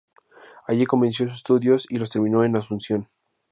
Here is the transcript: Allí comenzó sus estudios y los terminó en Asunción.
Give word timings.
Allí 0.65 0.85
comenzó 0.87 1.25
sus 1.25 1.33
estudios 1.35 1.85
y 1.87 1.97
los 1.99 2.09
terminó 2.09 2.43
en 2.43 2.55
Asunción. 2.57 3.07